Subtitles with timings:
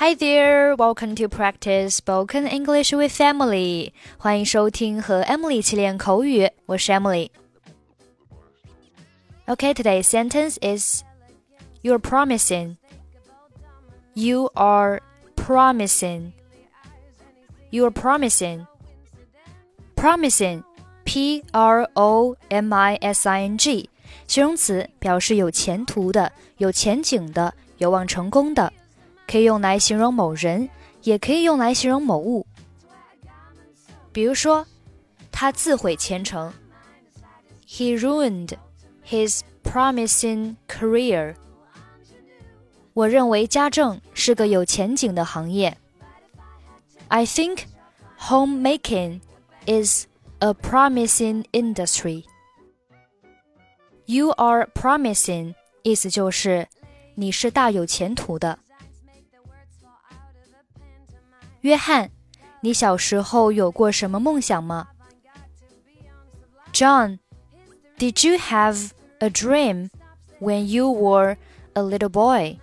[0.00, 3.92] Hi there, welcome to practice spoken English with Emily.
[4.18, 11.02] 欢迎收听和 Emily 一起练口语，我是 Emily。Okay, today's sentence is
[11.82, 12.76] You're promising.
[14.14, 15.00] You are
[15.34, 16.32] promising.
[17.70, 18.66] You are promising.
[19.94, 20.62] Promising,
[21.04, 23.88] P R O M I S I N G，
[24.26, 28.72] 形容词，表示有前途的、有前景的、有望成功的。
[29.30, 30.68] 可以用来形容某人，
[31.02, 32.46] 也可以用来形容某物。
[34.12, 34.66] 比如说，
[35.30, 36.52] 他自毁前程。
[37.68, 38.52] He ruined
[39.04, 41.34] his promising career.
[42.94, 45.76] 我认为家政是个有前景的行业。
[47.08, 47.64] I think
[48.18, 49.20] homemaking
[49.66, 50.06] is
[50.38, 52.24] a promising industry.
[54.06, 56.68] You are promising，意思就是
[57.16, 58.58] 你是大有前途的。
[61.60, 62.10] 约翰，
[62.60, 64.88] 你小时候有过什么梦想吗？
[66.72, 67.18] John,
[67.98, 69.90] did you have a dream
[70.40, 71.36] when you were
[71.74, 72.58] a little boy?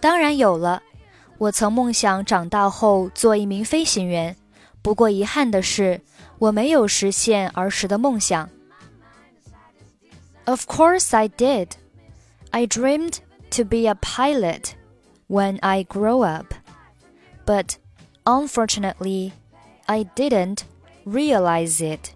[0.00, 0.82] 当然有了，
[1.38, 4.36] 我曾梦想长大后做一名飞行员。
[4.82, 6.00] 不过遗憾的是，
[6.38, 8.48] 我没有实现儿时的梦想。
[10.44, 11.70] Of course I did.
[12.50, 13.18] I dreamed
[13.50, 14.74] to be a pilot
[15.28, 16.54] when I grow up
[17.44, 17.76] but
[18.24, 19.32] unfortunately,
[19.86, 20.60] I didn't
[21.04, 22.10] realize it.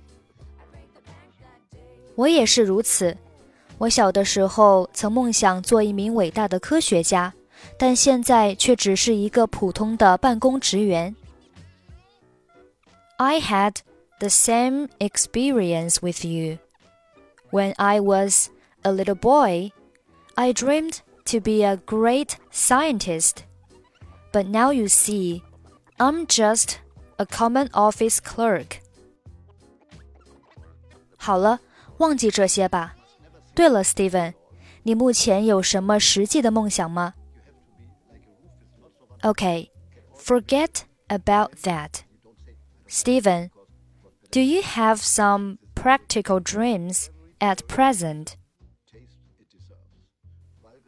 [2.17, 3.17] 我也是如此。
[3.79, 7.33] 我小的时候曾梦想做一名伟大的科学家，
[7.79, 11.15] 但现在却只是一个普通的办公职员。
[13.17, 13.77] I had
[14.19, 16.59] the same experience with you.
[17.51, 18.51] When I was
[18.83, 19.73] a little boy,
[20.35, 23.45] I dreamed to be a great scientist.
[24.35, 25.43] But now you see,
[25.99, 26.77] I'm just
[27.17, 28.79] a common office clerk.
[31.17, 31.61] 好了，
[31.99, 32.97] 忘记这些吧。
[33.55, 34.35] 对了，Steven，
[34.85, 37.15] 你目前有什么实际的梦想吗？
[39.23, 39.69] Okay,
[40.17, 42.05] forget about that.
[42.89, 43.51] Steven,
[44.31, 48.35] do you have some practical dreams at present?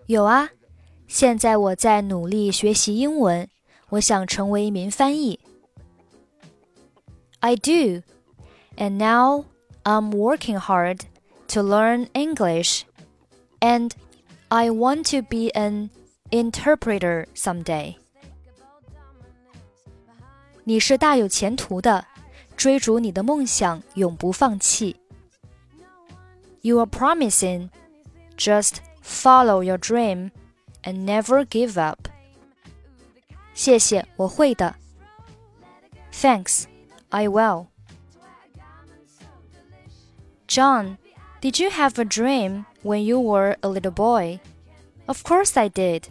[0.06, 0.48] 有啊。
[1.06, 3.48] 现在我在努力学习英文，
[3.90, 5.38] 我想成为一名翻译。
[7.40, 8.02] I do,
[8.76, 9.44] and now
[9.84, 11.00] I'm working hard
[11.48, 12.82] to learn English,
[13.60, 13.90] and
[14.48, 15.90] I want to be an
[16.30, 17.96] interpreter someday.
[20.64, 22.06] 你是大有前途的，
[22.56, 24.96] 追逐你的梦想，永不放弃。
[26.60, 27.70] You are promising.
[28.36, 30.30] Just follow your dream
[30.86, 32.08] and never give up.
[33.54, 34.74] 谢谢，我会的。
[36.12, 36.64] Thanks,
[37.10, 37.66] I will.
[40.48, 40.98] John,
[41.40, 44.40] did you have a dream when you were a little boy?
[45.06, 46.08] Of course I did.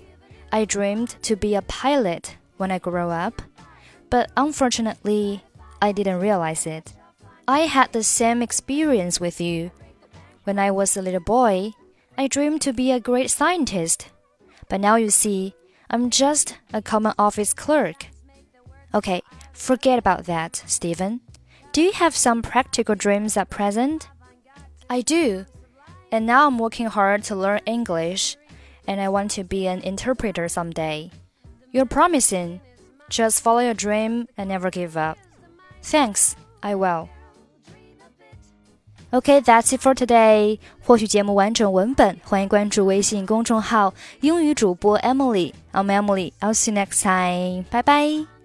[0.52, 3.42] I dreamed to be a pilot when I grew up,
[4.10, 5.44] but unfortunately,
[5.82, 6.94] I didn't realize it.
[7.48, 9.72] I had the same experience with you.
[10.44, 11.72] When I was a little boy,
[12.18, 14.08] I dreamed to be a great scientist
[14.69, 15.55] but now you see,
[15.91, 18.07] I'm just a common office clerk.
[18.95, 19.23] Okay,
[19.53, 21.21] forget about that, Steven.
[21.73, 24.09] Do you have some practical dreams at present?
[24.89, 25.47] I do.
[26.11, 28.37] And now I'm working hard to learn English,
[28.87, 31.11] and I want to be an interpreter someday.
[31.73, 32.61] You're promising.
[33.11, 35.19] Just follow your dream and never give up.
[35.83, 37.11] Thanks, I will.
[39.13, 40.59] Okay, that's it for today.
[40.85, 45.53] 获取节目完整文本，欢迎关注微信公众号“英语主播 Emily”。
[45.73, 46.33] I'm Emily.
[46.41, 47.65] I'll see you next time.
[47.71, 48.36] Bye bye.